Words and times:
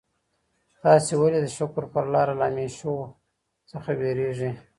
تاسي 0.81 1.13
ولي 1.21 1.39
د 1.43 1.47
شکر 1.57 1.83
پر 1.93 2.03
لاره 2.13 2.33
له 2.39 2.45
همېشهو 2.49 2.95
څخه 3.71 3.89
وېرېږئ؟ 3.99 4.51